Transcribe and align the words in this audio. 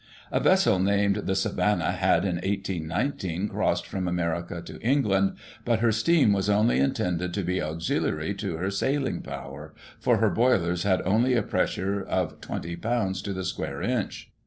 A 0.31 0.39
vessel 0.39 0.79
named 0.79 1.15
the 1.27 1.35
Savannah 1.35 1.91
had 1.91 2.25
in 2.25 2.39
18 2.41 2.87
19 2.87 3.47
crossed 3.49 3.85
from 3.85 4.07
America 4.07 4.59
to 4.59 4.79
England, 4.81 5.35
but 5.63 5.81
her 5.81 5.91
steam 5.91 6.33
was 6.33 6.49
only 6.49 6.79
intended 6.79 7.35
to 7.35 7.43
be 7.43 7.61
auxiliary 7.61 8.33
to 8.33 8.57
her 8.57 8.71
sailing 8.71 9.21
power, 9.21 9.75
for 9.99 10.17
her 10.17 10.31
boilers 10.31 10.81
had 10.81 11.03
only 11.05 11.35
a 11.35 11.43
pressure 11.43 12.01
of 12.01 12.41
20 12.41 12.75
lbs. 12.77 13.23
to 13.23 13.31
the 13.31 13.45
square 13.45 13.83
inch. 13.83 14.31